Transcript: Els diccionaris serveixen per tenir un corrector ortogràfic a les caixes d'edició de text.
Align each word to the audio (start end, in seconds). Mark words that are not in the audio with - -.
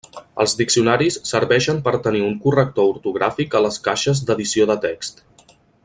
Els 0.43 0.53
diccionaris 0.61 1.17
serveixen 1.31 1.81
per 1.87 1.93
tenir 2.07 2.23
un 2.29 2.33
corrector 2.47 2.89
ortogràfic 2.95 3.53
a 3.53 3.63
les 3.67 3.79
caixes 3.89 4.23
d'edició 4.31 4.69
de 4.73 4.79
text. 4.89 5.25